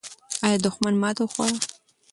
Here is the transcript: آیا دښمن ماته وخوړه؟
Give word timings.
آیا 0.45 0.57
دښمن 0.65 0.93
ماته 1.01 1.21
وخوړه؟ 1.23 1.57